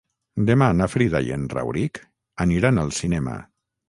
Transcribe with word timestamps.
Demà 0.45 0.69
na 0.77 0.85
Frida 0.93 1.19
i 1.27 1.29
en 1.35 1.43
Rauric 1.53 1.99
aniran 2.47 2.81
al 2.85 2.91
cinema. 3.01 3.37